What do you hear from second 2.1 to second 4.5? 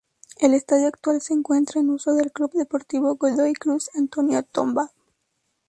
del Club Deportivo Godoy Cruz Antonio